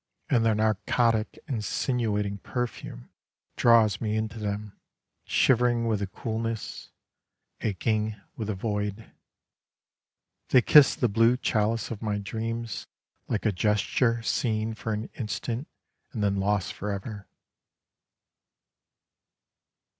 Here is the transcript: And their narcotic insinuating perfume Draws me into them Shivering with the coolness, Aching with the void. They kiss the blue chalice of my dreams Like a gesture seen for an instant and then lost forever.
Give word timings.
And 0.31 0.43
their 0.43 0.55
narcotic 0.55 1.37
insinuating 1.47 2.39
perfume 2.39 3.11
Draws 3.55 4.01
me 4.01 4.15
into 4.15 4.39
them 4.39 4.75
Shivering 5.25 5.85
with 5.85 5.99
the 5.99 6.07
coolness, 6.07 6.89
Aching 7.59 8.19
with 8.35 8.47
the 8.47 8.55
void. 8.55 9.11
They 10.49 10.63
kiss 10.63 10.95
the 10.95 11.07
blue 11.07 11.37
chalice 11.37 11.91
of 11.91 12.01
my 12.01 12.17
dreams 12.17 12.87
Like 13.27 13.45
a 13.45 13.51
gesture 13.51 14.23
seen 14.23 14.73
for 14.73 14.91
an 14.91 15.07
instant 15.19 15.67
and 16.13 16.23
then 16.23 16.37
lost 16.37 16.73
forever. 16.73 17.27